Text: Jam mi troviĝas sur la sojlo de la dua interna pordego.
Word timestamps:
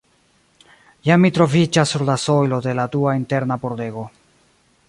Jam 1.09 1.21
mi 1.25 1.31
troviĝas 1.35 1.93
sur 1.95 2.05
la 2.09 2.17
sojlo 2.25 2.61
de 2.69 2.77
la 2.81 2.89
dua 2.99 3.17
interna 3.23 3.63
pordego. 3.67 4.09